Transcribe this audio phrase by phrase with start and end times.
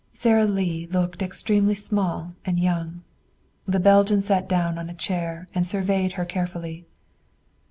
[0.13, 3.03] Sara Lee looked extremely small and young.
[3.67, 6.87] The Belgian sat down on a chair and surveyed her carefully.